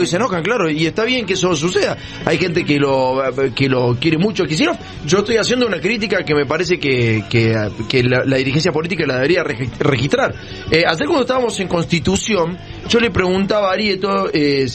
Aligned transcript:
que 0.00 0.06
se 0.06 0.16
enojan, 0.16 0.42
claro, 0.42 0.70
y 0.70 0.86
está 0.86 1.04
bien 1.04 1.26
que 1.26 1.34
eso 1.34 1.54
suceda. 1.54 1.96
Hay 2.24 2.38
gente 2.38 2.64
que 2.64 2.78
lo 2.78 3.22
que 3.54 3.68
lo 3.68 3.96
quiere 4.00 4.18
mucho 4.18 4.44
a 4.44 4.46
Kicillof. 4.46 4.76
Yo 5.06 5.18
estoy 5.18 5.36
haciendo 5.36 5.66
una 5.66 5.80
crítica 5.80 6.24
que 6.24 6.34
me 6.34 6.46
parece 6.46 6.78
que, 6.78 7.24
que, 7.28 8.02
la, 8.02 8.36
dirigencia 8.36 8.72
política 8.72 9.06
la 9.06 9.16
debería 9.16 9.42
registrar. 9.42 10.34
Eh, 10.70 10.84
ayer 10.86 11.06
cuando 11.06 11.22
estábamos 11.22 11.58
en 11.60 11.68
Constitución, 11.68 12.58
yo 12.88 12.98
le 12.98 13.10
preguntaba 13.10 13.70
a 13.70 13.72
Arieto 13.72 14.30
eh, 14.32 14.66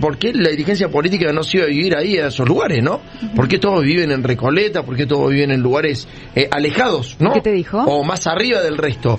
por 0.00 0.18
qué 0.18 0.32
la 0.32 0.50
dirigencia 0.50 0.88
política 0.88 1.32
no 1.32 1.42
se 1.42 1.58
iba 1.58 1.66
a 1.66 1.68
vivir 1.68 1.96
ahí, 1.96 2.18
a 2.18 2.28
esos 2.28 2.48
lugares, 2.48 2.82
¿no? 2.82 3.00
¿Por 3.34 3.48
qué 3.48 3.58
todos 3.58 3.82
viven 3.82 4.10
en 4.10 4.22
Recoleta? 4.22 4.82
¿Por 4.82 4.96
qué 4.96 5.06
todos 5.06 5.30
viven 5.30 5.50
en 5.50 5.60
lugares 5.60 6.08
eh, 6.34 6.48
alejados, 6.50 7.16
¿no? 7.20 7.32
¿Qué 7.32 7.40
te 7.40 7.52
dijo? 7.52 7.78
O 7.78 8.02
más 8.04 8.26
arriba 8.26 8.60
del 8.60 8.76
resto. 8.76 9.18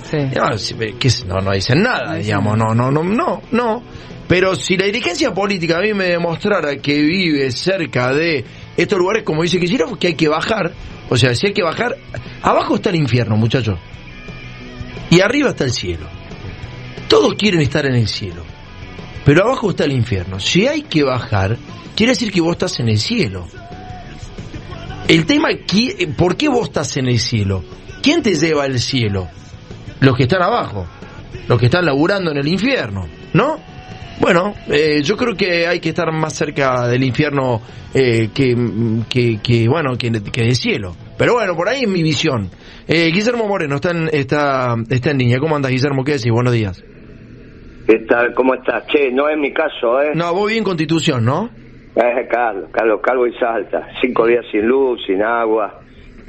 No, 1.26 1.40
no, 1.42 1.52
dicen 1.52 1.82
nada, 1.84 2.16
digamos, 2.16 2.58
no, 2.58 2.74
no, 2.74 2.92
no, 2.92 3.04
no, 3.04 3.42
no. 3.52 3.84
Pero 4.28 4.56
si 4.56 4.78
la 4.78 4.86
dirigencia 4.86 5.34
política 5.34 5.78
a 5.78 5.82
mí 5.82 5.94
me 5.94 6.06
demostrara 6.06 6.78
que 6.78 7.02
vive 7.02 7.52
cerca 7.52 8.14
de 8.14 8.46
estos 8.78 8.98
lugares, 8.98 9.24
como 9.24 9.44
dice 9.44 9.60
Kicillof, 9.60 9.98
que 9.98 10.08
hay 10.08 10.16
que 10.16 10.30
bajar, 10.30 10.72
o 11.10 11.18
sea, 11.18 11.36
si 11.36 11.48
hay 11.48 11.54
que 11.54 11.64
bajar, 11.64 11.98
abajo 12.42 12.76
está 12.76 12.90
el 12.90 12.96
infierno, 12.96 13.36
muchachos. 13.36 13.78
Y 15.10 15.20
arriba 15.20 15.50
está 15.50 15.66
el 15.66 15.72
cielo. 15.72 16.08
Todos 17.10 17.34
quieren 17.34 17.60
estar 17.60 17.86
en 17.86 17.96
el 17.96 18.08
cielo. 18.08 18.44
Pero 19.26 19.44
abajo 19.44 19.72
está 19.72 19.84
el 19.84 19.92
infierno. 19.92 20.40
Si 20.40 20.66
hay 20.68 20.84
que 20.84 21.04
bajar, 21.04 21.58
quiere 21.96 22.14
decir 22.14 22.32
que 22.32 22.40
vos 22.40 22.54
estás 22.54 22.80
en 22.80 22.88
el 22.88 22.98
cielo. 22.98 23.48
El 25.08 25.26
tema, 25.26 25.50
¿por 26.18 26.38
qué 26.38 26.48
vos 26.48 26.70
estás 26.70 26.96
en 26.96 27.08
el 27.08 27.20
cielo? 27.20 27.64
¿Quién 28.02 28.22
te 28.24 28.34
lleva 28.34 28.64
al 28.64 28.80
cielo? 28.80 29.28
Los 30.00 30.16
que 30.16 30.24
están 30.24 30.42
abajo, 30.42 30.88
los 31.48 31.60
que 31.60 31.66
están 31.66 31.86
laburando 31.86 32.32
en 32.32 32.38
el 32.38 32.48
infierno, 32.48 33.08
¿no? 33.34 33.60
Bueno, 34.22 34.54
eh, 34.70 35.02
yo 35.02 35.18
creo 35.18 35.36
que 35.36 35.66
hay 35.66 35.80
que 35.80 35.90
estar 35.90 36.12
más 36.12 36.34
cerca 36.34 36.88
del 36.88 37.04
infierno 37.04 37.60
eh, 37.92 38.30
que, 38.32 38.56
que, 39.42 39.68
bueno, 39.68 39.98
que, 39.98 40.12
que, 40.12 40.42
del 40.44 40.56
cielo. 40.56 40.96
Pero 41.18 41.34
bueno, 41.34 41.56
por 41.56 41.68
ahí 41.68 41.82
es 41.82 41.90
mi 41.90 42.04
visión. 42.04 42.48
Eh, 42.88 43.10
Guillermo 43.12 43.48
Moreno 43.48 43.78
está 43.78 43.90
en, 43.90 44.10
está, 44.14 44.76
está 44.92 45.10
en 45.10 45.18
línea. 45.18 45.40
¿Cómo 45.40 45.56
andas, 45.56 45.72
Guillermo? 45.72 46.04
¿Qué 46.04 46.12
decís? 46.14 46.32
Buenos 46.32 46.54
días. 46.54 46.84
¿Qué 47.88 47.98
tal? 48.08 48.36
¿Cómo 48.36 48.54
estás? 48.54 48.86
Che, 48.88 49.12
no 49.12 49.28
es 49.28 49.40
mi 49.40 49.52
caso, 49.52 50.00
¿eh? 50.00 50.12
No, 50.14 50.32
vos 50.36 50.52
bien 50.52 50.64
Constitución, 50.64 51.26
¿no? 51.26 51.50
Eh, 51.96 52.28
Carlos, 52.30 52.70
Carlos, 52.72 53.02
Calvo 53.02 53.26
y 53.26 53.34
Salta. 53.40 53.88
Cinco 54.02 54.28
días 54.28 54.46
sin 54.52 54.68
luz, 54.68 55.02
sin 55.08 55.24
agua, 55.24 55.82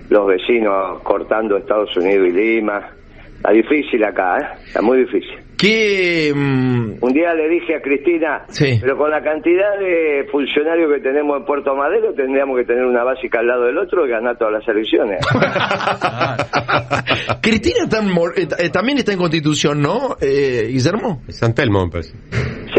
los 0.08 0.26
vecinos 0.26 1.02
cortando 1.02 1.58
Estados 1.58 1.94
Unidos 1.94 2.26
y 2.28 2.32
Lima. 2.32 2.88
Está 3.36 3.52
difícil 3.52 4.02
acá, 4.02 4.38
¿eh? 4.38 4.46
Está 4.66 4.80
muy 4.80 5.00
difícil. 5.00 5.41
¿Qué, 5.62 6.32
mm, 6.34 6.96
Un 7.00 7.12
día 7.12 7.32
le 7.34 7.48
dije 7.48 7.76
a 7.76 7.80
Cristina, 7.80 8.44
pero 8.80 8.96
con 8.96 9.12
la 9.12 9.22
cantidad 9.22 9.78
de 9.78 10.26
funcionarios 10.32 10.92
que 10.92 10.98
tenemos 10.98 11.38
en 11.38 11.44
Puerto 11.44 11.76
Madero, 11.76 12.12
tendríamos 12.14 12.58
que 12.58 12.64
tener 12.64 12.84
una 12.84 13.04
básica 13.04 13.38
al 13.38 13.46
lado 13.46 13.66
del 13.66 13.78
otro 13.78 14.04
y 14.04 14.10
ganar 14.10 14.36
todas 14.36 14.54
las 14.54 14.66
elecciones. 14.66 15.24
Cristina 17.40 17.84
eh, 17.84 18.48
eh, 18.58 18.70
también 18.70 18.98
está 18.98 19.12
en 19.12 19.18
Constitución, 19.18 19.80
¿no, 19.80 20.16
eh, 20.20 20.64
Guillermo? 20.66 21.22
San 21.28 21.54
Telmo, 21.54 21.86
me 21.86 22.02
Sí, 22.02 22.10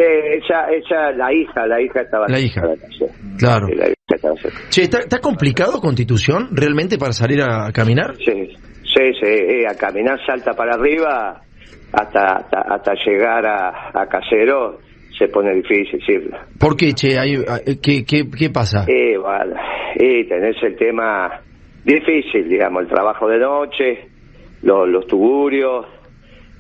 ella, 0.02 0.68
ella, 0.70 1.12
la 1.14 1.34
hija, 1.34 1.66
la 1.66 1.82
hija 1.82 2.02
estaba... 2.02 2.28
La 2.28 2.42
hija, 2.42 2.64
claro. 3.40 3.68
¿está, 4.76 5.00
¿está 5.00 5.20
complicado 5.20 5.80
Constitución 5.80 6.50
realmente 6.52 6.98
para 6.98 7.14
salir 7.14 7.44
a 7.44 7.72
caminar? 7.72 8.18
Sí, 8.18 8.58
sí, 8.94 9.14
sí, 9.22 9.66
a 9.66 9.74
caminar 9.76 10.20
salta 10.26 10.52
para 10.52 10.74
arriba 10.74 11.44
hasta, 11.94 12.48
hasta, 12.50 12.94
llegar 13.06 13.46
a, 13.46 13.92
a, 13.94 14.08
Casero 14.08 14.80
se 15.18 15.28
pone 15.28 15.54
difícil, 15.54 16.02
sí. 16.06 16.20
¿Por 16.60 16.76
qué, 16.76 16.94
Che? 16.94 17.16
Eh, 17.16 17.78
¿qué, 17.82 18.04
qué, 18.04 18.30
qué 18.30 18.50
pasa? 18.50 18.86
Y, 18.88 19.16
bueno, 19.16 19.56
y 19.96 20.24
tenés 20.26 20.56
el 20.64 20.76
tema 20.76 21.40
difícil, 21.84 22.50
digamos, 22.50 22.84
el 22.84 22.90
trabajo 22.90 23.28
de 23.28 23.38
noche, 23.38 24.08
los, 24.64 24.90
los 24.90 25.06
tugurios, 25.06 25.86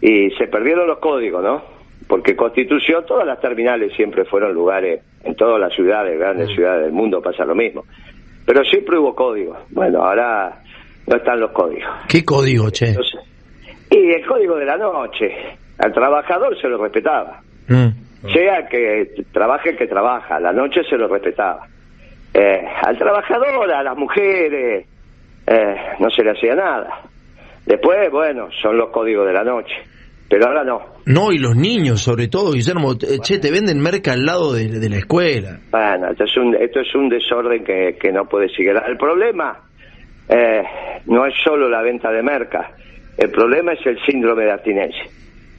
y 0.01 0.29
se 0.31 0.47
perdieron 0.47 0.87
los 0.87 0.99
códigos, 0.99 1.43
¿no? 1.43 1.63
Porque 2.07 2.35
Constitución, 2.35 3.05
todas 3.07 3.25
las 3.25 3.39
terminales 3.39 3.93
siempre 3.95 4.25
fueron 4.25 4.53
lugares, 4.53 5.01
en 5.23 5.35
todas 5.35 5.59
las 5.59 5.73
ciudades, 5.73 6.19
grandes 6.19 6.49
mm. 6.49 6.53
ciudades 6.53 6.83
del 6.83 6.91
mundo 6.91 7.21
pasa 7.21 7.45
lo 7.45 7.55
mismo. 7.55 7.85
Pero 8.45 8.63
siempre 8.65 8.99
hubo 8.99 9.15
códigos. 9.15 9.57
Bueno, 9.71 10.03
ahora 10.03 10.61
no 11.07 11.15
están 11.15 11.39
los 11.39 11.51
códigos. 11.51 11.89
¿Qué 12.09 12.23
código, 12.23 12.69
Che? 12.69 12.93
Y 13.93 14.11
el 14.11 14.25
código 14.25 14.55
de 14.55 14.65
la 14.65 14.77
noche. 14.77 15.57
Al 15.77 15.93
trabajador 15.93 16.59
se 16.59 16.67
lo 16.67 16.81
respetaba. 16.81 17.41
Mm. 17.67 17.89
Sea 18.31 18.67
que 18.67 19.23
trabaje 19.31 19.71
el 19.71 19.77
que 19.77 19.87
trabaja, 19.87 20.39
la 20.39 20.51
noche 20.51 20.81
se 20.89 20.97
lo 20.97 21.07
respetaba. 21.07 21.67
Eh, 22.33 22.65
al 22.81 22.97
trabajador, 22.97 23.71
a 23.71 23.83
las 23.83 23.95
mujeres, 23.95 24.87
eh, 25.45 25.75
no 25.99 26.09
se 26.09 26.23
le 26.23 26.31
hacía 26.31 26.55
nada. 26.55 27.01
Después, 27.65 28.09
bueno, 28.11 28.49
son 28.61 28.77
los 28.77 28.89
códigos 28.89 29.27
de 29.27 29.33
la 29.33 29.43
noche. 29.43 29.75
Pero 30.29 30.47
ahora 30.47 30.63
no. 30.63 30.81
No, 31.05 31.31
y 31.31 31.37
los 31.37 31.55
niños, 31.55 32.01
sobre 32.01 32.27
todo, 32.27 32.53
Guillermo, 32.53 32.93
eh, 32.93 33.19
che, 33.21 33.37
te 33.37 33.51
venden 33.51 33.79
merca 33.79 34.13
al 34.13 34.25
lado 34.25 34.53
de, 34.53 34.89
la 34.89 34.97
escuela. 34.97 35.59
Bueno, 35.69 36.09
esto 36.09 36.23
es 36.23 36.37
un, 36.37 36.55
esto 36.55 36.79
es 36.79 36.95
un 36.95 37.09
desorden 37.09 37.63
que, 37.63 37.97
que 37.99 38.11
no 38.11 38.25
puede 38.25 38.49
seguir. 38.49 38.73
El 38.87 38.97
problema 38.97 39.59
eh, 40.29 40.63
no 41.05 41.25
es 41.25 41.33
solo 41.43 41.69
la 41.69 41.81
venta 41.81 42.09
de 42.09 42.23
merca, 42.23 42.71
el 43.17 43.29
problema 43.29 43.73
es 43.73 43.85
el 43.85 43.97
síndrome 44.05 44.43
de 44.45 44.51
abstinencia. 44.51 45.03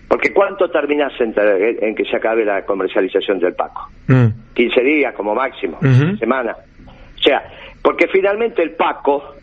Porque 0.08 0.32
¿cuánto 0.32 0.70
terminas 0.70 1.12
en, 1.20 1.94
que 1.94 2.04
se 2.04 2.16
acabe 2.16 2.44
la 2.44 2.64
comercialización 2.64 3.38
del 3.38 3.54
Paco? 3.54 3.88
15 4.06 4.80
mm. 4.80 4.84
días 4.84 5.14
como 5.14 5.34
máximo, 5.34 5.78
semana. 6.18 6.54
O 7.18 7.22
sea, 7.22 7.42
porque 7.82 8.06
finalmente 8.08 8.62
el 8.62 8.72
Paco 8.72 9.34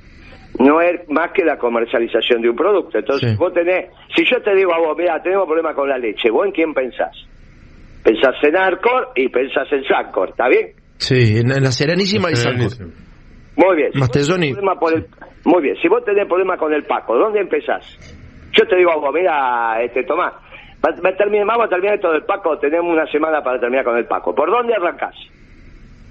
no 0.60 0.82
es 0.82 1.08
más 1.10 1.32
que 1.32 1.44
la 1.44 1.58
comercialización 1.58 2.42
de 2.42 2.50
un 2.50 2.56
producto. 2.56 3.00
Entonces, 3.00 3.38
vos 3.38 3.54
tenés, 3.54 3.90
si 4.16 4.24
yo 4.26 4.42
te 4.42 4.56
digo 4.56 4.74
a 4.74 4.80
vos, 4.80 4.96
mira, 4.98 5.22
tenemos 5.22 5.46
problema 5.46 5.74
con 5.74 5.90
la 5.90 5.98
leche, 5.98 6.30
¿vos 6.30 6.46
en 6.46 6.52
quién 6.52 6.74
pensás? 6.74 7.16
Pensás 8.04 8.36
en 8.44 8.56
Arcor 8.56 9.10
y 9.16 9.30
pensás 9.30 9.68
en 9.72 9.84
Sancor, 9.86 10.30
¿está 10.30 10.48
bien? 10.48 10.72
Sí, 10.98 11.38
en 11.38 11.50
la 11.50 11.72
Serenísima 11.72 12.32
y 12.32 12.36
Sancor. 12.36 12.72
Muy 13.56 13.76
bien. 13.76 13.92
Muy 15.46 15.64
bien. 15.64 15.76
Si 15.82 15.88
vos 15.88 16.04
tenés 16.04 16.28
problema 16.28 16.58
con 16.58 16.74
el 16.74 16.84
Paco, 16.84 17.18
¿dónde 17.18 17.40
empezás? 17.40 17.86
Yo 18.54 18.68
te 18.68 18.76
digo, 18.76 18.92
mira, 19.14 19.82
este, 19.82 20.04
Tomás, 20.04 20.34
vamos 20.82 21.66
a 21.66 21.70
terminar 21.70 21.96
esto 21.96 22.12
del 22.12 22.24
Paco, 22.24 22.58
tenemos 22.60 22.92
una 22.92 23.06
semana 23.12 23.42
para 23.44 23.60
terminar 23.60 23.86
con 23.86 23.98
el 23.98 24.06
Paco. 24.06 24.36
¿Por 24.36 24.50
dónde 24.50 24.74
arrancás? 24.74 25.16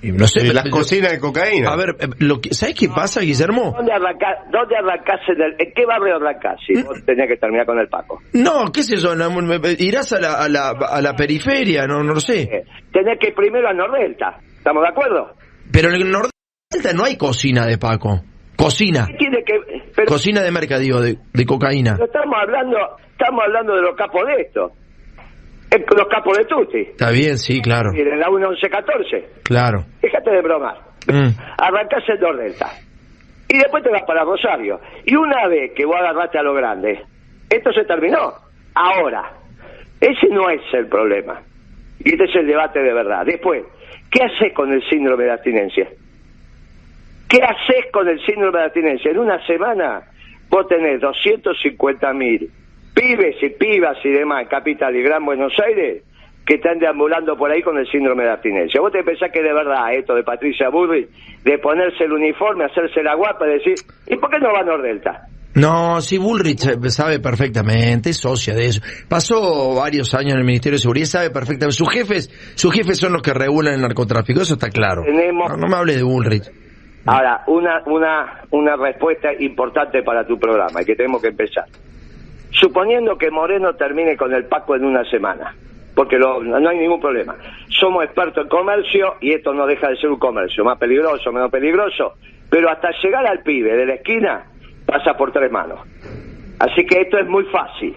No 0.02 0.26
sé, 0.26 0.52
las 0.54 0.69
cocinas 0.70 1.12
de 1.12 1.20
cocaína. 1.20 1.70
A 1.70 1.76
ver, 1.76 1.90
eh, 2.00 2.08
lo 2.20 2.40
que, 2.40 2.54
¿sabes 2.54 2.74
qué 2.74 2.88
pasa, 2.88 3.20
Guillermo? 3.20 3.74
¿Dónde 3.76 3.92
arrancás, 3.92 4.38
dónde 4.50 4.76
arrancás 4.76 5.20
en, 5.28 5.72
qué 5.74 5.84
barrio 5.84 6.16
arrancás 6.16 6.58
si 6.66 6.72
mm. 6.72 6.84
vos 6.84 7.04
tenías 7.04 7.28
que 7.28 7.36
terminar 7.36 7.66
con 7.66 7.78
el 7.78 7.88
Paco? 7.88 8.22
No, 8.32 8.72
¿qué 8.72 8.80
es 8.80 8.90
eso? 8.92 9.14
irás 9.78 10.12
a 10.14 10.20
la, 10.20 10.34
a 10.42 10.48
la, 10.48 10.70
a 10.70 11.02
la 11.02 11.14
periferia, 11.14 11.86
no, 11.86 12.02
no 12.02 12.14
lo 12.14 12.20
sé. 12.20 12.42
Eh, 12.42 12.64
tenés 12.90 13.19
que 13.19 13.28
ir 13.28 13.34
primero 13.34 13.69
a 13.69 13.74
Nordelta, 13.74 14.38
¿estamos 14.56 14.82
de 14.82 14.88
acuerdo? 14.88 15.34
Pero 15.70 15.90
en 15.90 16.10
Nordelta 16.10 16.92
no 16.94 17.04
hay 17.04 17.19
cocina 17.19 17.66
de 17.66 17.76
Paco. 17.76 18.22
Cocina. 18.60 19.06
Tiene 19.19 19.43
que, 19.43 20.04
Cocina 20.04 20.43
de 20.43 20.50
mercadillo, 20.50 21.00
de, 21.00 21.16
de 21.32 21.47
cocaína. 21.47 21.97
estamos 22.03 22.37
hablando, 22.41 22.76
estamos 23.12 23.43
hablando 23.44 23.75
de 23.75 23.82
los 23.82 23.97
capos 23.97 24.26
de 24.26 24.43
esto. 24.43 24.72
Los 25.97 26.09
capos 26.09 26.37
de 26.37 26.44
Tutti. 26.44 26.78
Está 26.81 27.10
bien, 27.10 27.38
sí, 27.38 27.62
claro. 27.62 27.93
Y 27.94 28.00
en 28.00 28.19
la 28.19 28.28
1114. 28.28 29.28
Claro. 29.44 29.84
Déjate 30.03 30.31
de 30.31 30.43
bromar. 30.43 30.76
Mm. 31.06 31.28
Arrancás 31.59 32.03
el 32.09 32.20
Nordelta. 32.20 32.70
Y 33.49 33.56
después 33.59 33.82
te 33.82 33.91
vas 33.91 34.03
para 34.03 34.25
Rosario. 34.25 34.81
Y 35.06 35.15
una 35.15 35.47
vez 35.49 35.72
que 35.75 35.84
vos 35.84 35.97
agarraste 35.97 36.38
a 36.38 36.43
lo 36.43 36.54
grande, 36.54 37.00
esto 37.49 37.73
se 37.73 37.84
terminó. 37.84 38.34
Ahora, 38.75 39.32
ese 40.00 40.29
no 40.31 40.50
es 40.50 40.61
el 40.73 40.87
problema. 40.88 41.40
Y 42.00 42.12
este 42.12 42.25
es 42.25 42.34
el 42.37 42.46
debate 42.46 42.81
de 42.81 42.93
verdad. 42.93 43.25
Después, 43.25 43.62
¿qué 44.11 44.25
haces 44.25 44.52
con 44.55 44.73
el 44.73 44.82
síndrome 44.88 45.25
de 45.25 45.32
abstinencia? 45.32 45.88
¿Qué 47.31 47.38
haces 47.44 47.93
con 47.93 48.09
el 48.09 48.21
síndrome 48.27 48.59
de 48.59 48.65
abstinencia? 48.65 49.12
En 49.12 49.19
una 49.21 49.47
semana 49.47 50.03
vos 50.49 50.67
tenés 50.67 51.00
250 51.00 52.12
mil 52.12 52.50
pibes 52.93 53.37
y 53.41 53.50
pibas 53.50 53.99
y 54.05 54.11
demás 54.11 54.43
en 54.43 54.49
Capital 54.49 54.97
y 54.97 55.03
Gran 55.03 55.25
Buenos 55.25 55.53
Aires 55.65 56.03
que 56.44 56.55
están 56.56 56.81
deambulando 56.81 57.37
por 57.37 57.53
ahí 57.53 57.62
con 57.62 57.79
el 57.79 57.87
síndrome 57.87 58.25
de 58.25 58.31
abstinencia. 58.31 58.81
¿Vos 58.81 58.91
te 58.91 59.05
pensás 59.05 59.31
que 59.32 59.43
de 59.43 59.53
verdad 59.53 59.94
esto 59.94 60.17
de 60.17 60.25
Patricia 60.25 60.71
Burri, 60.71 61.06
de 61.44 61.59
ponerse 61.59 62.03
el 62.03 62.12
uniforme, 62.12 62.65
hacerse 62.65 63.00
la 63.05 63.15
guapa, 63.15 63.47
decir, 63.47 63.75
¿y 64.09 64.17
por 64.17 64.29
qué 64.29 64.41
no 64.41 64.53
va 64.53 64.62
a 64.62 64.65
Nordelta? 64.65 65.29
No, 65.55 66.00
sí, 66.00 66.19
Bullrich 66.19 66.61
sabe 66.88 67.21
perfectamente, 67.21 68.11
es 68.11 68.17
socia 68.17 68.55
de 68.55 68.67
eso. 68.67 68.81
Pasó 69.09 69.77
varios 69.77 70.15
años 70.15 70.32
en 70.32 70.41
el 70.41 70.44
Ministerio 70.44 70.79
de 70.79 70.82
Seguridad, 70.82 71.06
sabe 71.06 71.31
perfectamente. 71.31 71.77
Sus 71.77 71.93
jefes, 71.93 72.29
sus 72.56 72.75
jefes 72.75 72.99
son 72.99 73.12
los 73.12 73.23
que 73.23 73.32
regulan 73.32 73.75
el 73.75 73.82
narcotráfico, 73.82 74.41
eso 74.41 74.55
está 74.55 74.71
claro. 74.71 75.05
no, 75.05 75.56
no 75.56 75.69
me 75.69 75.77
hables 75.77 75.97
de 75.99 76.03
Bullrich. 76.03 76.59
Ahora, 77.06 77.43
una, 77.47 77.82
una, 77.87 78.43
una 78.50 78.76
respuesta 78.76 79.32
importante 79.32 80.02
para 80.02 80.26
tu 80.26 80.38
programa 80.38 80.82
y 80.82 80.85
que 80.85 80.97
tenemos 80.97 81.23
que 81.23 81.29
empezar. 81.29 81.64
Suponiendo 82.50 83.17
que 83.17 83.31
Moreno 83.31 83.75
termine 83.75 84.17
con 84.17 84.35
el 84.35 84.44
Paco 84.44 84.76
en 84.76 84.85
una 84.85 85.05
semana, 85.05 85.55
porque 85.94 86.19
no 86.19 86.69
hay 86.69 86.79
ningún 86.79 87.00
problema. 87.00 87.37
Somos 87.69 88.05
expertos 88.05 88.44
en 88.44 88.49
comercio 88.49 89.17
y 89.20 89.32
esto 89.32 89.55
no 89.55 89.67
deja 89.67 89.88
de 89.88 89.97
ser 89.97 90.11
un 90.11 90.19
comercio, 90.19 90.64
más 90.64 90.79
peligroso, 90.79 91.32
menos 91.32 91.50
peligroso, 91.50 92.14
pero 92.50 92.69
hasta 92.69 92.91
llegar 93.03 93.26
al 93.26 93.43
pibe 93.43 93.76
de 93.76 93.87
la 93.87 93.94
esquina 93.94 94.44
pasa 94.85 95.17
por 95.17 95.32
tres 95.32 95.50
manos. 95.50 95.81
Así 96.58 96.85
que 96.85 97.00
esto 97.00 97.19
es 97.19 97.26
muy 97.26 97.44
fácil. 97.44 97.96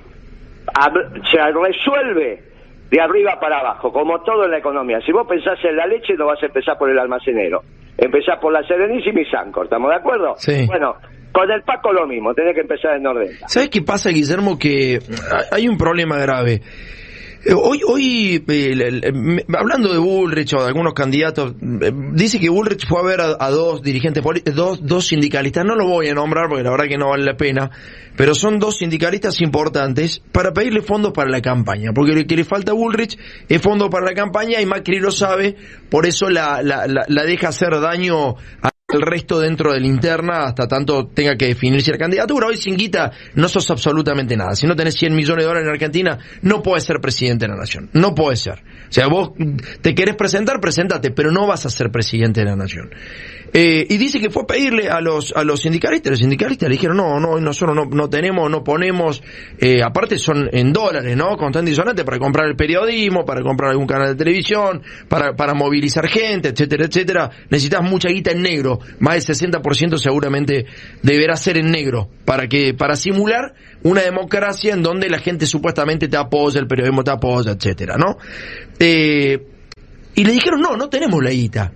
Se 1.29 1.51
resuelve 1.51 2.52
de 2.93 3.01
arriba 3.01 3.39
para 3.41 3.57
abajo, 3.57 3.91
como 3.91 4.21
todo 4.21 4.45
en 4.45 4.51
la 4.51 4.59
economía. 4.59 4.99
Si 5.03 5.11
vos 5.11 5.25
pensás 5.27 5.57
en 5.63 5.75
la 5.75 5.87
leche, 5.87 6.13
no 6.15 6.27
vas 6.27 6.37
a 6.43 6.45
empezar 6.45 6.77
por 6.77 6.91
el 6.91 6.99
almacenero. 6.99 7.63
Empezás 7.97 8.37
por 8.39 8.53
la 8.53 8.61
Serenísima 8.67 9.19
y 9.19 9.25
Sancor, 9.25 9.65
¿estamos 9.65 9.89
de 9.89 9.95
acuerdo? 9.95 10.35
Sí. 10.37 10.67
Bueno, 10.67 10.97
con 11.31 11.49
el 11.49 11.63
Paco 11.63 11.91
lo 11.91 12.05
mismo, 12.05 12.35
tenés 12.35 12.53
que 12.53 12.61
empezar 12.61 12.95
en 12.95 13.07
orden. 13.07 13.29
¿Sabes 13.47 13.69
qué 13.69 13.81
pasa, 13.81 14.11
Guillermo? 14.11 14.59
Que 14.59 14.99
hay 15.51 15.67
un 15.67 15.75
problema 15.75 16.19
grave. 16.19 16.61
Hoy, 17.45 17.81
hoy 17.85 18.43
eh, 18.47 19.43
hablando 19.53 19.91
de 19.91 19.99
Bullrich 19.99 20.53
o 20.53 20.61
de 20.61 20.67
algunos 20.67 20.93
candidatos, 20.93 21.53
eh, 21.81 21.91
dice 22.13 22.39
que 22.39 22.47
Bullrich 22.47 22.87
fue 22.87 23.01
a 23.01 23.03
ver 23.03 23.19
a, 23.21 23.49
dos 23.49 23.81
dirigentes 23.81 24.23
dos, 24.55 24.79
dos 24.81 25.07
sindicalistas, 25.07 25.65
no 25.65 25.75
lo 25.75 25.85
voy 25.85 26.07
a 26.07 26.13
nombrar 26.13 26.47
porque 26.47 26.63
la 26.63 26.71
verdad 26.71 26.85
que 26.87 26.97
no 26.97 27.09
vale 27.09 27.25
la 27.25 27.35
pena, 27.35 27.69
pero 28.15 28.33
son 28.33 28.59
dos 28.59 28.77
sindicalistas 28.77 29.41
importantes 29.41 30.21
para 30.31 30.53
pedirle 30.53 30.81
fondos 30.81 31.11
para 31.11 31.29
la 31.29 31.41
campaña, 31.41 31.91
porque 31.93 32.13
lo 32.13 32.25
que 32.25 32.37
le 32.37 32.45
falta 32.45 32.71
a 32.71 32.75
Bullrich 32.75 33.17
es 33.49 33.61
fondo 33.61 33.89
para 33.89 34.05
la 34.05 34.13
campaña 34.13 34.61
y 34.61 34.65
Macri 34.65 34.99
lo 34.99 35.11
sabe, 35.11 35.57
por 35.89 36.05
eso 36.05 36.29
la, 36.29 36.61
la, 36.61 36.87
la 36.87 37.23
deja 37.23 37.49
hacer 37.49 37.71
daño 37.81 38.35
a 38.61 38.72
el 38.97 39.01
resto 39.01 39.39
dentro 39.39 39.73
de 39.73 39.79
la 39.79 39.87
interna 39.87 40.45
hasta 40.45 40.67
tanto 40.67 41.07
tenga 41.07 41.35
que 41.35 41.47
definirse 41.47 41.91
la 41.91 41.97
candidatura. 41.97 42.47
Hoy 42.47 42.57
sin 42.57 42.77
guita 42.77 43.11
no 43.35 43.47
sos 43.47 43.69
absolutamente 43.71 44.35
nada. 44.35 44.55
Si 44.55 44.67
no 44.67 44.75
tenés 44.75 44.95
100 44.95 45.15
millones 45.15 45.43
de 45.43 45.47
dólares 45.47 45.67
en 45.67 45.73
Argentina, 45.73 46.19
no 46.41 46.61
puedes 46.61 46.83
ser 46.83 46.99
presidente 46.99 47.45
de 47.45 47.53
la 47.53 47.57
nación. 47.57 47.89
No 47.93 48.13
puede 48.13 48.37
ser. 48.37 48.59
O 48.59 48.91
sea, 48.91 49.07
vos 49.07 49.31
te 49.81 49.95
querés 49.95 50.15
presentar, 50.15 50.59
preséntate, 50.59 51.11
pero 51.11 51.31
no 51.31 51.47
vas 51.47 51.65
a 51.65 51.69
ser 51.69 51.91
presidente 51.91 52.41
de 52.41 52.45
la 52.45 52.55
nación. 52.55 52.91
Eh, 53.55 53.85
y 53.87 53.97
dice 53.97 54.19
que 54.19 54.31
fue 54.31 54.43
a 54.43 54.47
pedirle 54.47 54.89
a 54.89 54.99
los, 54.99 55.31
a 55.35 55.43
los 55.43 55.61
sindicalistas, 55.61 56.09
los 56.09 56.19
sindicalistas 56.19 56.67
le 56.67 56.73
dijeron, 56.73 56.97
no, 56.97 57.19
no, 57.19 57.39
nosotros 57.39 57.75
no, 57.75 57.85
no 57.85 58.09
tenemos, 58.09 58.49
no 58.49 58.63
ponemos, 58.63 59.21
eh, 59.59 59.83
aparte 59.83 60.17
son 60.17 60.49
en 60.51 60.73
dólares, 60.73 61.15
¿no? 61.15 61.37
Constante 61.37 61.69
y 61.69 61.75
sonante 61.75 62.03
para 62.03 62.17
comprar 62.17 62.47
el 62.47 62.55
periodismo, 62.55 63.23
para 63.25 63.43
comprar 63.43 63.69
algún 63.69 63.85
canal 63.85 64.09
de 64.09 64.15
televisión, 64.15 64.81
para, 65.07 65.35
para 65.35 65.53
movilizar 65.53 66.07
gente, 66.07 66.49
etcétera, 66.49 66.85
etcétera. 66.85 67.29
Necesitas 67.51 67.83
mucha 67.83 68.09
guita 68.09 68.31
en 68.31 68.41
negro, 68.41 68.79
más 68.99 69.23
del 69.23 69.35
60% 69.35 69.97
seguramente 69.99 70.65
deberá 71.03 71.35
ser 71.35 71.57
en 71.57 71.69
negro, 71.69 72.09
para 72.25 72.47
que, 72.47 72.73
para 72.73 72.95
simular 72.95 73.53
una 73.83 74.01
democracia 74.01 74.73
en 74.73 74.81
donde 74.81 75.09
la 75.09 75.19
gente 75.19 75.45
supuestamente 75.45 76.07
te 76.07 76.17
apoya, 76.17 76.59
el 76.59 76.65
periodismo 76.65 77.03
te 77.03 77.11
apoya, 77.11 77.51
etcétera, 77.51 77.97
¿no? 77.97 78.17
Eh, 78.79 79.37
y 80.15 80.23
le 80.23 80.31
dijeron, 80.31 80.59
no, 80.59 80.75
no 80.75 80.89
tenemos 80.89 81.23
la 81.23 81.29
guita. 81.29 81.71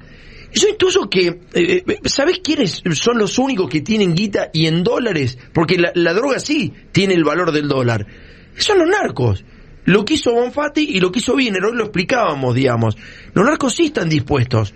Yo 0.54 0.70
intuyo 0.70 1.10
que, 1.10 1.28
eh, 1.28 1.84
eh, 1.86 2.00
¿sabes 2.06 2.40
quiénes 2.44 2.82
son 2.94 3.18
los 3.18 3.38
únicos 3.38 3.70
que 3.70 3.82
tienen 3.82 4.16
guita 4.16 4.50
y 4.54 4.68
en 4.68 4.84
dólares? 4.84 5.38
Porque 5.54 5.78
la, 5.78 6.14
droga 6.14 6.40
sí 6.40 6.74
tiene 6.92 7.14
el 7.14 7.24
valor 7.24 7.52
del 7.52 7.68
dólar. 7.68 8.08
Son 8.56 8.80
los 8.80 8.88
narcos. 8.88 9.44
Lo 9.86 10.04
que 10.04 10.16
hizo 10.16 10.34
Bonfatti 10.34 10.82
y 10.82 11.00
lo 11.00 11.12
que 11.12 11.20
hizo 11.20 11.36
Wiener, 11.36 11.64
hoy 11.64 11.76
lo 11.76 11.84
explicábamos, 11.84 12.56
digamos. 12.56 12.98
Los 13.34 13.46
narcos 13.46 13.76
sí 13.76 13.86
están 13.86 14.10
dispuestos. 14.10 14.74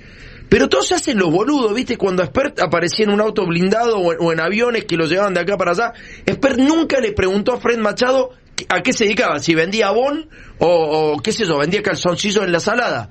Pero 0.50 0.68
todos 0.68 0.88
se 0.88 0.96
hacen 0.96 1.18
los 1.18 1.32
boludos, 1.32 1.74
¿viste? 1.74 1.98
Cuando 1.98 2.24
Expert 2.24 2.60
aparecía 2.60 3.06
en 3.06 3.12
un 3.12 3.22
auto 3.22 3.46
blindado 3.46 4.00
o 4.00 4.32
en, 4.34 4.40
aviones 4.40 4.86
que 4.86 4.98
lo 4.98 5.06
llevaban 5.06 5.34
de 5.34 5.40
acá 5.40 5.58
para 5.58 5.72
allá, 5.72 5.94
Expert 6.26 6.60
nunca 6.60 7.00
le 7.00 7.14
preguntó 7.14 7.54
a 7.54 7.60
Fred 7.60 7.78
Machado 7.78 8.32
a 8.68 8.84
qué 8.84 8.94
se 8.94 9.06
dedicaba, 9.06 9.40
si 9.40 9.56
vendía 9.56 9.92
bon 9.92 10.30
o, 10.60 11.14
o 11.16 11.22
qué 11.22 11.32
sé 11.32 11.46
yo, 11.46 11.58
vendía 11.58 11.82
calzoncillos 11.82 12.44
en 12.44 12.52
la 12.52 12.60
salada. 12.60 13.10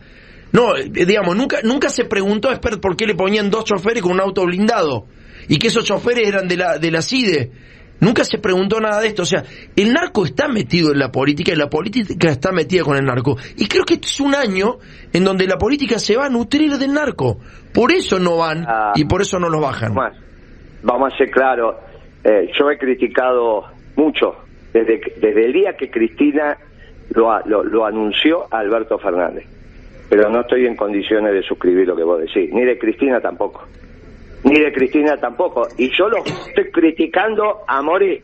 No, 0.52 0.76
eh, 0.76 0.90
digamos, 0.90 1.36
nunca, 1.36 1.58
nunca 1.62 1.88
se 1.88 2.04
preguntó 2.04 2.48
a 2.48 2.52
Expert 2.52 2.80
por 2.80 2.96
qué 2.96 3.06
le 3.06 3.14
ponían 3.14 3.50
dos 3.50 3.64
choferes 3.64 4.02
con 4.02 4.12
un 4.12 4.20
auto 4.20 4.44
blindado 4.44 5.06
y 5.48 5.58
que 5.58 5.68
esos 5.68 5.84
choferes 5.84 6.28
eran 6.28 6.48
de 6.48 6.56
la, 6.56 6.78
de 6.78 6.90
la 6.90 7.02
CIDE. 7.02 7.50
Nunca 8.00 8.24
se 8.24 8.38
preguntó 8.38 8.80
nada 8.80 9.00
de 9.00 9.08
esto. 9.08 9.22
O 9.22 9.26
sea, 9.26 9.44
el 9.76 9.92
narco 9.92 10.24
está 10.24 10.48
metido 10.48 10.92
en 10.92 10.98
la 10.98 11.12
política 11.12 11.52
y 11.52 11.56
la 11.56 11.68
política 11.68 12.30
está 12.30 12.50
metida 12.50 12.82
con 12.82 12.96
el 12.96 13.04
narco. 13.04 13.36
Y 13.56 13.68
creo 13.68 13.84
que 13.84 13.94
este 13.94 14.06
es 14.06 14.20
un 14.20 14.34
año 14.34 14.78
en 15.12 15.22
donde 15.22 15.46
la 15.46 15.58
política 15.58 15.98
se 15.98 16.16
va 16.16 16.26
a 16.26 16.30
nutrir 16.30 16.78
del 16.78 16.94
narco. 16.94 17.38
Por 17.74 17.92
eso 17.92 18.18
no 18.18 18.38
van 18.38 18.64
ah. 18.66 18.92
y 18.94 19.04
por 19.04 19.20
eso 19.20 19.38
no 19.38 19.50
los 19.50 19.60
bajan. 19.60 19.94
Vamos 20.82 21.12
a 21.12 21.16
ser 21.18 21.30
claros. 21.30 21.76
Eh, 22.24 22.50
yo 22.58 22.70
he 22.70 22.78
criticado 22.78 23.64
mucho 23.96 24.36
desde, 24.72 25.00
desde 25.20 25.44
el 25.44 25.52
día 25.52 25.76
que 25.76 25.90
Cristina 25.90 26.56
lo, 27.10 27.38
lo, 27.44 27.64
lo 27.64 27.84
anunció 27.84 28.46
a 28.50 28.60
Alberto 28.60 28.98
Fernández 28.98 29.59
pero 30.10 30.28
no 30.28 30.40
estoy 30.40 30.66
en 30.66 30.74
condiciones 30.74 31.32
de 31.32 31.42
suscribir 31.44 31.86
lo 31.86 31.94
que 31.94 32.02
vos 32.02 32.20
decís, 32.20 32.52
ni 32.52 32.64
de 32.64 32.76
Cristina 32.76 33.20
tampoco, 33.20 33.64
ni 34.42 34.58
de 34.58 34.72
Cristina 34.72 35.16
tampoco, 35.16 35.68
y 35.78 35.88
yo 35.96 36.08
lo 36.08 36.18
estoy 36.24 36.70
criticando 36.72 37.60
a 37.66 37.80
morir, 37.80 38.20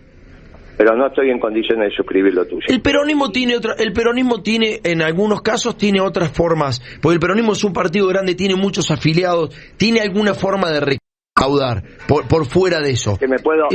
pero 0.77 0.97
no 0.97 1.07
estoy 1.07 1.31
en 1.31 1.39
condiciones 1.39 1.91
de 1.91 1.97
suscribir 1.97 2.35
lo 2.35 2.45
tuyo. 2.45 2.67
El 2.69 2.83
peronismo 2.83 3.31
tiene 3.31 3.57
otra, 3.57 3.75
el 3.79 3.93
peronismo 3.93 4.43
tiene, 4.43 4.81
en 4.83 5.01
algunos 5.01 5.43
casos, 5.43 5.79
tiene 5.79 6.01
otras 6.01 6.33
formas, 6.33 6.83
porque 7.01 7.15
el 7.15 7.21
peronismo 7.21 7.53
es 7.53 7.63
un 7.63 7.73
partido 7.73 8.09
grande, 8.09 8.35
tiene 8.35 8.57
muchos 8.57 8.91
afiliados, 8.91 9.55
tiene 9.77 10.01
alguna 10.01 10.35
forma 10.35 10.73
de 10.73 10.99
recaudar 11.37 11.85
por, 12.09 12.27
por 12.27 12.47
fuera 12.47 12.81
de 12.81 12.91
eso. 12.91 13.17
Que 13.17 13.29
me 13.29 13.39
puedo, 13.39 13.69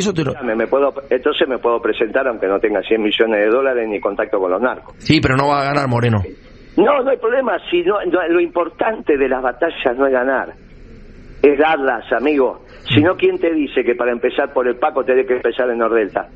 me 0.43 0.67
puedo, 0.67 0.93
entonces 1.09 1.47
me 1.47 1.59
puedo 1.59 1.81
presentar 1.81 2.27
aunque 2.27 2.47
no 2.47 2.59
tenga 2.59 2.81
100 2.81 3.01
millones 3.01 3.39
de 3.39 3.47
dólares 3.47 3.87
ni 3.87 4.01
contacto 4.01 4.37
con 4.37 4.51
los 4.51 4.61
narcos. 4.61 4.95
Sí, 4.97 5.21
pero 5.21 5.37
no 5.37 5.47
va 5.47 5.61
a 5.61 5.63
ganar 5.63 5.87
Moreno. 5.87 6.21
No, 6.77 7.03
no 7.03 7.11
hay 7.11 7.17
problema. 7.17 7.57
Si 7.69 7.83
no, 7.83 7.99
lo 8.03 8.39
importante 8.39 9.17
de 9.17 9.27
las 9.27 9.41
batallas 9.41 9.97
no 9.97 10.07
es 10.07 10.13
ganar, 10.13 10.53
es 11.41 11.59
darlas, 11.59 12.11
amigo. 12.13 12.65
Si 12.89 13.01
no, 13.01 13.15
¿quién 13.15 13.39
te 13.39 13.53
dice 13.53 13.83
que 13.83 13.95
para 13.95 14.11
empezar 14.11 14.53
por 14.53 14.67
el 14.67 14.77
Paco 14.77 15.03
tenés 15.03 15.27
que 15.27 15.35
empezar 15.35 15.69
en 15.69 15.77
Nordelta? 15.77 16.27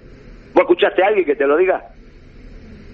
¿Vos 0.54 0.62
escuchaste 0.62 1.04
a 1.04 1.08
alguien 1.08 1.26
que 1.26 1.36
te 1.36 1.48
lo 1.48 1.58
diga? 1.58 1.82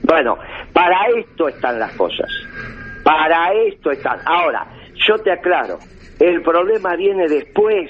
Bueno, 0.03 0.37
para 0.73 1.07
esto 1.17 1.47
están 1.47 1.79
las 1.79 1.93
cosas. 1.93 2.29
Para 3.03 3.53
esto 3.53 3.91
están. 3.91 4.19
Ahora, 4.25 4.65
yo 5.07 5.17
te 5.19 5.31
aclaro, 5.31 5.79
el 6.19 6.41
problema 6.41 6.95
viene 6.95 7.27
después. 7.27 7.89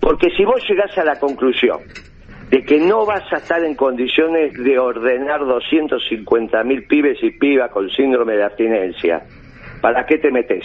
Porque 0.00 0.30
si 0.36 0.44
vos 0.44 0.62
llegás 0.68 0.96
a 0.98 1.04
la 1.04 1.18
conclusión 1.18 1.78
de 2.50 2.64
que 2.64 2.78
no 2.78 3.04
vas 3.04 3.24
a 3.32 3.38
estar 3.38 3.62
en 3.64 3.74
condiciones 3.74 4.54
de 4.54 4.78
ordenar 4.78 5.40
250 5.44 6.62
mil 6.64 6.86
pibes 6.86 7.18
y 7.22 7.30
pibas 7.32 7.70
con 7.70 7.90
síndrome 7.90 8.36
de 8.36 8.44
abstinencia. 8.44 9.24
¿Para 9.80 10.06
qué 10.06 10.18
te 10.18 10.30
metes? 10.30 10.64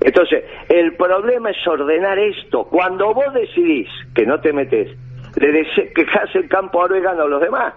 Entonces, 0.00 0.44
el 0.68 0.96
problema 0.96 1.50
es 1.50 1.66
ordenar 1.66 2.18
esto. 2.18 2.64
Cuando 2.64 3.14
vos 3.14 3.32
decidís 3.34 3.88
que 4.14 4.26
no 4.26 4.40
te 4.40 4.52
metes, 4.52 4.88
le 5.36 5.92
quejas 5.94 6.34
el 6.34 6.48
campo 6.48 6.82
a 6.82 6.86
a 6.86 7.26
los 7.26 7.40
demás. 7.40 7.74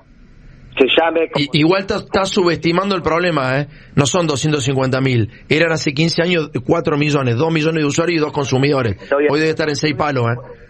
Se 0.77 0.87
llame... 0.87 1.29
igual 1.53 1.83
estás 1.83 2.29
subestimando 2.29 2.95
el 2.95 3.01
problema, 3.01 3.59
¿eh? 3.59 3.67
No 3.95 4.05
son 4.05 4.27
250 4.27 4.99
mil. 4.99 5.31
Eran 5.47 5.71
hace 5.71 5.93
15 5.93 6.21
años 6.21 6.51
4 6.65 6.97
millones, 6.97 7.37
2 7.37 7.53
millones 7.53 7.81
de 7.81 7.87
usuarios 7.87 8.17
y 8.17 8.21
2 8.21 8.33
consumidores. 8.33 8.97
Hoy 9.13 9.39
debe 9.39 9.51
estar 9.51 9.69
en 9.69 9.75
6 9.75 9.95
palos, 9.95 10.25
¿eh? 10.25 10.64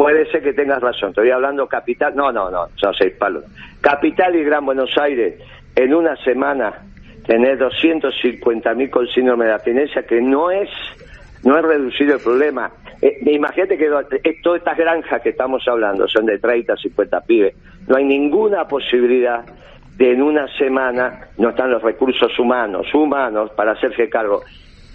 Puede 0.00 0.24
ser 0.30 0.42
que 0.42 0.54
tengas 0.54 0.80
razón, 0.80 1.10
estoy 1.10 1.30
hablando 1.30 1.66
capital, 1.66 2.16
no, 2.16 2.32
no, 2.32 2.50
no, 2.50 2.68
son 2.76 2.94
seis 2.94 3.12
palos. 3.18 3.44
Capital 3.82 4.34
y 4.34 4.42
Gran 4.42 4.64
Buenos 4.64 4.96
Aires, 4.96 5.34
en 5.76 5.92
una 5.92 6.16
semana, 6.24 6.72
tener 7.26 7.58
250 7.58 8.72
mil 8.76 8.88
con 8.88 9.06
síndrome 9.08 9.44
de 9.44 9.52
abstinencia, 9.52 10.06
que 10.06 10.22
no 10.22 10.50
es, 10.50 10.70
no 11.44 11.54
es 11.58 11.62
reducido 11.62 12.14
el 12.14 12.22
problema. 12.22 12.70
Eh, 13.02 13.20
imagínate 13.26 13.76
que 13.76 13.90
todas 14.42 14.58
estas 14.58 14.78
granjas 14.78 15.20
que 15.20 15.28
estamos 15.28 15.68
hablando 15.68 16.08
son 16.08 16.24
de 16.24 16.38
30, 16.38 16.78
50 16.78 17.20
pibes. 17.26 17.54
No 17.86 17.96
hay 17.96 18.04
ninguna 18.04 18.66
posibilidad 18.66 19.44
de 19.98 20.12
en 20.12 20.22
una 20.22 20.48
semana 20.56 21.28
no 21.36 21.50
están 21.50 21.70
los 21.70 21.82
recursos 21.82 22.38
humanos, 22.38 22.86
humanos, 22.94 23.50
para 23.50 23.72
hacerse 23.72 24.08
cargo. 24.08 24.40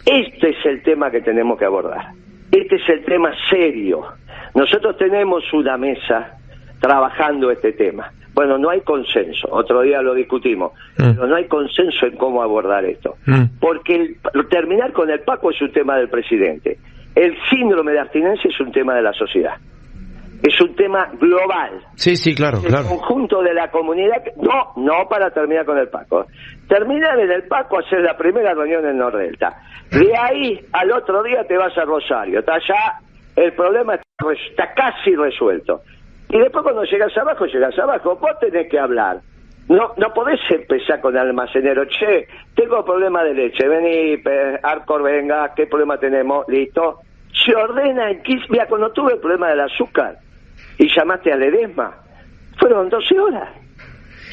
Este 0.04 0.50
es 0.50 0.66
el 0.66 0.82
tema 0.82 1.12
que 1.12 1.22
tenemos 1.22 1.60
que 1.60 1.66
abordar. 1.66 2.08
Este 2.52 2.78
es 2.78 2.90
el 2.90 3.06
tema 3.06 3.32
serio 3.52 4.08
nosotros 4.56 4.98
tenemos 4.98 5.44
una 5.54 5.78
mesa 5.78 6.38
trabajando 6.80 7.52
este 7.52 7.74
tema. 7.74 8.12
Bueno, 8.34 8.58
no 8.58 8.70
hay 8.70 8.82
consenso, 8.82 9.48
otro 9.50 9.82
día 9.82 10.02
lo 10.02 10.14
discutimos, 10.14 10.74
mm. 10.98 11.16
pero 11.16 11.28
no 11.28 11.36
hay 11.36 11.46
consenso 11.48 12.06
en 12.06 12.18
cómo 12.18 12.42
abordar 12.42 12.84
esto. 12.86 13.16
Mm. 13.26 13.60
Porque 13.60 14.16
terminar 14.50 14.92
con 14.92 15.10
el 15.10 15.22
Paco 15.22 15.52
es 15.52 15.62
un 15.62 15.72
tema 15.72 15.98
del 15.98 16.10
presidente. 16.10 16.78
El 17.16 17.34
síndrome 17.50 17.94
de 17.94 18.00
abstinencia 18.00 18.50
es 18.50 18.60
un 18.60 18.72
tema 18.72 18.96
de 18.96 19.02
la 19.02 19.14
sociedad. 19.14 19.56
Es 20.44 20.60
un 20.62 20.76
tema 20.76 21.10
global. 21.18 21.82
Sí, 21.96 22.18
sí, 22.18 22.36
claro, 22.36 22.60
el 22.64 22.74
conjunto 22.74 23.42
de 23.42 23.54
la 23.54 23.72
comunidad. 23.72 24.22
No, 24.36 24.74
no 24.84 25.08
para 25.10 25.32
terminar 25.32 25.66
con 25.66 25.78
el 25.78 25.88
Paco. 25.88 26.28
Terminar 26.68 27.18
en 27.20 27.32
el 27.32 27.44
Paco, 27.44 27.80
hacer 27.80 28.02
la 28.02 28.18
primera 28.18 28.54
reunión 28.54 28.86
en 28.86 28.98
Nordelta. 28.98 29.62
De 29.90 30.12
ahí 30.16 30.60
al 30.74 30.92
otro 30.92 31.24
día 31.24 31.46
te 31.48 31.58
vas 31.58 31.76
a 31.78 31.86
Rosario. 31.86 32.40
Está 32.40 32.56
allá 32.56 33.00
el 33.36 33.54
problema 33.54 33.96
está 33.96 34.05
casi 34.76 35.16
resuelto. 35.16 35.82
Y 36.30 36.40
después 36.40 36.64
cuando 36.64 36.84
llegas 36.84 37.16
abajo, 37.18 37.46
llegas 37.46 37.78
abajo, 37.78 38.16
vos 38.16 38.40
tenés 38.40 38.70
que 38.70 38.80
hablar 38.80 39.22
No, 39.70 39.94
no 39.98 40.14
podés 40.14 40.40
empezar 40.50 41.02
con 41.02 41.16
el 41.16 41.22
almacenero. 41.22 41.86
Che, 41.86 42.28
tengo 42.56 42.84
problema 42.84 43.24
de 43.24 43.34
leche. 43.34 43.68
Vení, 43.68 44.22
Arcor, 44.62 45.04
venga, 45.04 45.54
¿qué 45.56 45.68
problema 45.68 45.98
tenemos? 45.98 46.46
Listo. 46.48 47.00
Se 47.34 47.56
ordena 47.56 48.12
en 48.12 48.24
15... 48.24 48.46
Mira, 48.50 48.68
cuando 48.68 48.92
tuve 48.92 49.14
el 49.14 49.20
problema 49.20 49.50
del 49.50 49.62
azúcar 49.62 50.18
y 50.78 50.88
llamaste 50.88 51.32
a 51.32 51.36
Ledesma, 51.36 51.96
fueron 52.58 52.90
12 52.90 53.20
horas. 53.20 53.50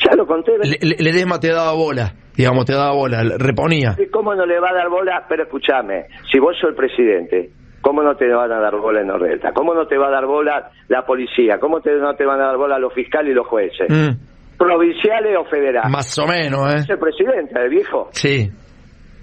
Ya 0.04 0.14
lo 0.14 0.26
conté. 0.26 0.52
Ledesma 0.80 1.38
te 1.40 1.48
daba 1.48 1.72
bola, 1.72 2.12
digamos, 2.36 2.64
te 2.64 2.74
daba 2.74 2.92
bola, 2.92 3.22
reponía. 3.38 3.96
¿Cómo 4.10 4.34
no 4.34 4.46
le 4.46 4.58
va 4.60 4.70
a 4.70 4.74
dar 4.74 4.88
bola? 4.88 5.24
Pero 5.28 5.44
escúchame, 5.44 6.06
si 6.30 6.38
vos 6.38 6.56
sos 6.58 6.70
el 6.70 6.76
presidente, 6.76 7.50
¿cómo 7.82 8.02
no 8.02 8.16
te 8.16 8.28
van 8.28 8.50
a 8.50 8.60
dar 8.60 8.76
bola 8.76 9.02
en 9.02 9.08
Nordelta? 9.08 9.52
¿Cómo 9.52 9.74
no 9.74 9.86
te 9.86 9.98
va 9.98 10.08
a 10.08 10.10
dar 10.10 10.24
bola 10.24 10.70
la 10.88 11.04
policía? 11.04 11.58
¿Cómo 11.58 11.80
te, 11.80 11.92
no 11.96 12.14
te 12.14 12.24
van 12.24 12.40
a 12.40 12.46
dar 12.46 12.56
bola 12.56 12.78
los 12.78 12.94
fiscales 12.94 13.32
y 13.32 13.34
los 13.34 13.46
jueces? 13.46 13.90
Mm 13.90 14.32
provinciales 14.62 15.36
o 15.36 15.44
federales. 15.44 15.90
Más 15.90 16.18
o 16.18 16.26
menos, 16.26 16.72
¿eh? 16.72 16.78
Es 16.78 16.90
el 16.90 16.98
presidente, 16.98 17.60
el 17.60 17.68
viejo. 17.68 18.08
Sí. 18.12 18.48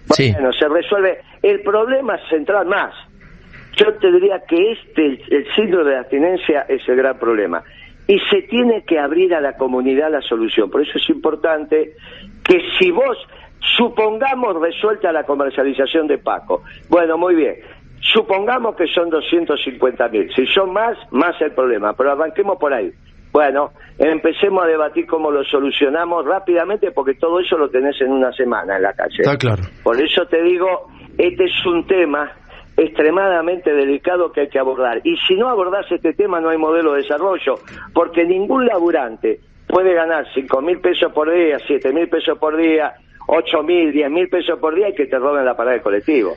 Bueno, 0.07 0.51
se 0.51 0.67
resuelve. 0.67 1.19
El 1.41 1.61
problema 1.61 2.17
central 2.29 2.67
más. 2.67 2.93
Yo 3.77 3.93
te 3.93 4.11
diría 4.11 4.41
que 4.47 4.71
este, 4.71 5.23
el, 5.29 5.47
síndrome 5.55 5.91
de 5.91 5.97
abstinencia, 5.97 6.65
es 6.67 6.81
el 6.89 6.97
gran 6.97 7.17
problema. 7.17 7.63
Y 8.07 8.19
se 8.29 8.41
tiene 8.49 8.83
que 8.83 8.99
abrir 8.99 9.33
a 9.33 9.39
la 9.39 9.53
comunidad 9.53 10.11
la 10.11 10.21
solución. 10.21 10.69
Por 10.69 10.81
eso 10.81 10.97
es 10.97 11.09
importante 11.09 11.93
que 12.43 12.59
si 12.77 12.91
vos, 12.91 13.17
supongamos 13.77 14.59
resuelta 14.59 15.11
la 15.13 15.23
comercialización 15.23 16.07
de 16.07 16.17
Paco, 16.17 16.63
bueno, 16.89 17.17
muy 17.17 17.35
bien, 17.35 17.55
supongamos 18.01 18.75
que 18.75 18.87
son 18.87 19.09
250 19.09 20.07
mil, 20.09 20.33
si 20.35 20.45
son 20.47 20.73
más, 20.73 20.97
más 21.11 21.39
el 21.41 21.51
problema, 21.51 21.93
pero 21.93 22.11
arranquemos 22.11 22.57
por 22.57 22.73
ahí. 22.73 22.91
Bueno, 23.31 23.71
empecemos 23.97 24.63
a 24.63 24.67
debatir 24.67 25.05
cómo 25.05 25.29
lo 25.29 25.43
solucionamos 25.43 26.25
rápidamente 26.25 26.91
porque 26.91 27.13
todo 27.13 27.39
eso 27.39 27.57
lo 27.57 27.69
tenés 27.69 27.99
en 28.01 28.11
una 28.11 28.31
semana 28.33 28.77
en 28.77 28.83
la 28.83 28.93
calle. 28.93 29.17
Está 29.19 29.37
claro. 29.37 29.61
Por 29.83 30.01
eso 30.01 30.25
te 30.25 30.41
digo, 30.41 30.87
este 31.17 31.45
es 31.45 31.65
un 31.65 31.85
tema 31.85 32.31
extremadamente 32.75 33.73
delicado 33.73 34.31
que 34.31 34.41
hay 34.41 34.49
que 34.49 34.57
abordar. 34.57 35.01
Y 35.03 35.15
si 35.27 35.35
no 35.35 35.49
abordás 35.49 35.91
este 35.91 36.13
tema 36.13 36.39
no 36.39 36.49
hay 36.49 36.57
modelo 36.57 36.93
de 36.93 37.01
desarrollo, 37.03 37.55
porque 37.93 38.25
ningún 38.25 38.65
laburante 38.65 39.41
puede 39.67 39.93
ganar 39.93 40.25
cinco 40.33 40.61
mil 40.61 40.79
pesos 40.79 41.11
por 41.13 41.31
día, 41.31 41.57
siete 41.67 41.93
mil 41.93 42.09
pesos 42.09 42.37
por 42.39 42.57
día, 42.57 42.93
8 43.31 43.61
mil, 43.61 43.91
10 43.91 44.09
mil 44.09 44.27
pesos 44.27 44.57
por 44.59 44.73
día 44.73 44.89
y 44.89 44.95
que 44.95 45.05
te 45.05 45.19
roben 45.19 45.45
la 45.45 45.55
parada 45.55 45.75
de 45.75 45.83
colectivo. 45.83 46.35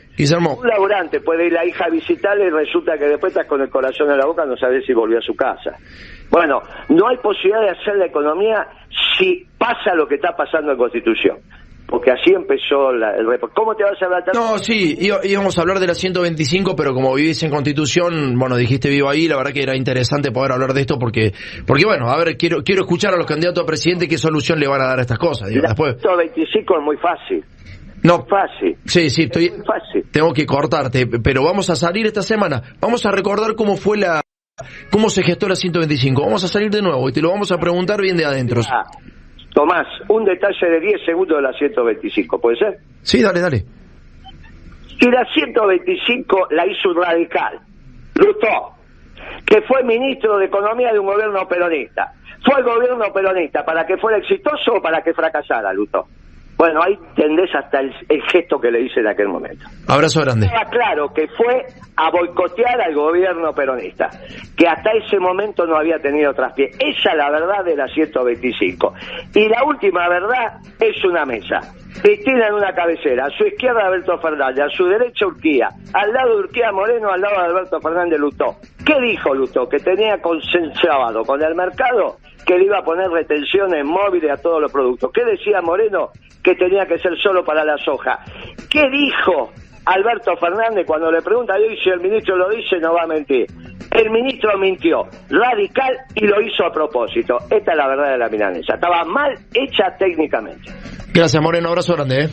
Un 0.61 0.68
laburante 0.68 1.20
puede 1.20 1.46
ir 1.46 1.52
la 1.52 1.64
hija 1.64 1.87
a 1.87 1.88
visitarle 1.88 2.46
y 2.46 2.50
resulta 2.50 2.99
que 2.99 3.06
después 3.06 3.32
estás 3.32 3.46
con 3.46 3.62
el 3.62 3.70
corazón 3.70 4.11
en 4.11 4.18
la 4.18 4.26
boca, 4.26 4.44
no 4.44 4.58
sabes 4.58 4.84
si 4.84 4.92
volvió 4.92 5.18
a 5.18 5.22
su 5.22 5.34
casa. 5.34 5.78
Bueno, 6.30 6.61
no 6.90 7.08
hay 7.08 7.16
posibilidad 7.16 7.62
de 7.62 7.70
hacer 7.70 7.96
la 7.96 8.06
economía 8.06 8.66
si 9.16 9.46
pasa 9.56 9.94
lo 9.94 10.06
que 10.06 10.16
está 10.16 10.37
pasando 10.37 10.72
en 10.72 10.78
Constitución 10.78 11.38
porque 11.92 12.11
así 12.11 12.32
empezó 12.32 12.90
el 12.90 13.26
reporte. 13.26 13.54
¿Cómo 13.54 13.75
te 13.75 13.84
vas 13.84 14.00
a 14.00 14.06
hablar? 14.06 14.25
No, 14.32 14.56
sí, 14.56 14.96
íbamos 15.25 15.58
a 15.58 15.61
hablar 15.61 15.78
de 15.78 15.87
la 15.87 15.94
125, 15.94 16.75
pero 16.75 16.94
como 16.94 17.14
vivís 17.14 17.42
en 17.42 17.50
Constitución, 17.50 18.38
bueno, 18.38 18.56
dijiste 18.56 18.88
vivo 18.88 19.11
ahí, 19.11 19.28
la 19.28 19.37
verdad 19.37 19.52
que 19.52 19.62
era 19.62 19.76
interesante 19.76 20.32
poder 20.32 20.52
hablar 20.52 20.72
de 20.72 20.80
esto 20.80 20.99
porque, 20.99 21.34
porque 21.66 21.84
bueno, 21.84 22.08
a 22.08 22.16
ver, 22.16 22.38
quiero 22.38 22.64
quiero 22.64 22.84
escuchar 22.84 23.12
a 23.12 23.18
los 23.18 23.26
candidatos 23.26 23.62
a 23.62 23.66
presidente 23.66 24.08
qué 24.08 24.16
solución 24.16 24.58
le 24.58 24.68
van 24.68 24.80
a 24.80 24.87
dar 24.87 25.00
a 25.00 25.02
estas 25.02 25.18
cosas. 25.18 25.50
la 25.50 25.75
125 25.75 26.78
es 26.78 26.82
muy 26.82 26.96
fácil. 26.96 27.44
No. 28.02 28.25
Fácil. 28.25 28.78
Sí, 28.87 29.11
sí, 29.11 29.25
estoy. 29.25 29.50
fácil. 29.50 30.11
Tengo 30.11 30.32
que 30.32 30.46
cortarte, 30.46 31.06
pero 31.06 31.44
vamos 31.44 31.68
a 31.68 31.76
salir 31.76 32.06
esta 32.06 32.22
semana. 32.22 32.62
Vamos 32.80 33.04
a 33.04 33.11
recordar 33.11 33.54
cómo 33.54 33.76
fue 33.76 33.99
la. 33.99 34.22
¿Cómo 34.90 35.11
se 35.11 35.22
gestó 35.22 35.46
la 35.46 35.56
125? 35.56 36.22
Vamos 36.22 36.42
a 36.42 36.49
salir 36.49 36.70
de 36.70 36.80
nuevo 36.80 37.06
y 37.11 37.12
te 37.12 37.20
lo 37.20 37.28
vamos 37.28 37.52
a 37.52 37.58
preguntar 37.58 38.00
bien 38.00 38.16
de 38.16 38.25
adentro. 38.25 38.62
Tomás, 39.54 39.87
un 40.09 40.25
detalle 40.25 40.66
de 40.66 40.80
10 40.80 41.04
segundos 41.04 41.37
de 41.37 41.42
la 41.42 41.52
125, 41.52 42.40
¿puede 42.40 42.56
ser? 42.56 42.78
Sí, 43.02 43.23
dale, 43.23 43.40
dale. 43.40 43.64
Y 45.00 45.11
la 45.11 45.25
125 45.32 46.49
la 46.50 46.66
hizo 46.66 46.90
un 46.90 47.02
radical, 47.02 47.61
Lutó, 48.14 48.75
que 49.44 49.61
fue 49.62 49.82
ministro 49.82 50.38
de 50.38 50.47
Economía 50.47 50.92
de 50.92 50.99
un 50.99 51.06
gobierno 51.06 51.47
peronista. 51.49 52.12
¿Fue 52.44 52.59
el 52.59 52.64
gobierno 52.64 53.12
peronista 53.12 53.64
para 53.64 53.87
que 53.87 53.97
fuera 53.99 54.18
exitoso 54.18 54.75
o 54.75 54.82
para 54.82 55.02
que 55.02 55.12
fracasara, 55.12 55.73
Lutó? 55.73 56.06
Bueno, 56.62 56.81
ahí 56.81 56.97
tendés 57.16 57.52
hasta 57.57 57.81
el, 57.81 57.92
gesto 58.31 58.61
que 58.61 58.71
le 58.71 58.83
hice 58.83 59.00
en 59.00 59.09
aquel 59.09 59.26
momento. 59.26 59.66
Abrazo 59.88 60.21
grande. 60.21 60.47
Estaba 60.47 60.71
claro 60.71 61.12
que 61.12 61.26
fue 61.26 61.66
a 61.97 62.09
boicotear 62.09 62.81
al 62.81 62.95
gobierno 62.95 63.52
peronista, 63.52 64.09
que 64.57 64.69
hasta 64.69 64.92
ese 64.92 65.19
momento 65.19 65.66
no 65.66 65.75
había 65.75 65.99
tenido 65.99 66.33
traspié. 66.33 66.66
Esa 66.78 67.11
es 67.11 67.16
la 67.16 67.31
verdad 67.33 67.64
de 67.64 67.75
la 67.75 67.88
125. 67.88 68.95
Y 69.35 69.49
la 69.49 69.64
última 69.64 70.09
verdad 70.09 70.61
es 70.78 71.04
una 71.04 71.25
mesa. 71.25 71.59
Cristina 72.00 72.47
en 72.47 72.54
una 72.54 72.73
cabecera, 72.73 73.26
a 73.26 73.31
su 73.31 73.45
izquierda 73.45 73.85
Alberto 73.85 74.16
Fernández, 74.19 74.64
a 74.64 74.71
su 74.71 74.87
derecha 74.87 75.26
Urquía, 75.26 75.69
al 75.92 76.12
lado 76.12 76.37
de 76.37 76.45
Urquía 76.45 76.71
Moreno, 76.71 77.11
al 77.11 77.23
lado 77.23 77.40
de 77.40 77.47
Alberto 77.49 77.81
Fernández 77.81 78.21
Lutó. 78.21 78.54
¿Qué 78.87 79.00
dijo 79.00 79.35
Lutó? 79.35 79.69
Que 79.69 79.81
tenía 79.81 80.23
consensuado 80.23 81.25
con 81.25 81.42
el 81.42 81.57
mercado 81.57 82.19
que 82.47 82.57
le 82.57 82.66
iba 82.66 82.78
a 82.78 82.85
poner 82.85 83.11
retenciones 83.11 83.85
móviles 83.85 84.31
a 84.31 84.40
todos 84.40 84.61
los 84.61 84.71
productos. 84.71 85.11
¿Qué 85.12 85.25
decía 85.25 85.61
Moreno? 85.61 86.11
Que 86.42 86.54
tenía 86.54 86.87
que 86.87 86.99
ser 86.99 87.16
solo 87.18 87.44
para 87.44 87.64
la 87.64 87.76
soja. 87.78 88.18
¿Qué 88.70 88.82
dijo 88.90 89.52
Alberto 89.84 90.37
Fernández 90.37 90.87
cuando 90.87 91.11
le 91.11 91.22
pregunta 91.22 91.54
hoy 91.54 91.76
si 91.82 91.90
el 91.90 92.00
ministro 92.00 92.37
lo 92.37 92.49
dice 92.50 92.78
no 92.80 92.94
va 92.94 93.02
a 93.04 93.06
mentir? 93.06 93.46
El 93.90 94.11
ministro 94.11 94.56
mintió 94.58 95.02
radical 95.28 95.94
y 96.14 96.26
lo 96.26 96.40
hizo 96.40 96.64
a 96.64 96.72
propósito. 96.72 97.37
Esta 97.50 97.72
es 97.72 97.76
la 97.76 97.88
verdad 97.88 98.12
de 98.12 98.18
la 98.18 98.28
milanesa. 98.28 98.75
Estaba 98.75 99.04
mal 99.04 99.34
hecha 99.52 99.94
técnicamente. 99.99 100.70
Gracias, 101.12 101.42
Moreno. 101.42 101.68
Abrazo 101.68 101.94
grande. 101.94 102.25
¿eh? 102.25 102.28